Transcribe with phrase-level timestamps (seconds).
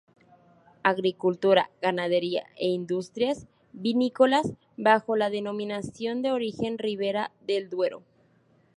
[0.93, 8.01] Agricultura, ganadería e industrias vinícolas bajo la Denominación de Origen Ribera del Duero.